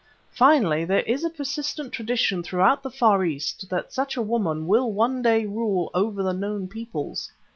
[0.31, 4.91] Finally, there is a persistent tradition throughout the Far East that such a woman will
[4.91, 7.31] one day rule over the known peoples.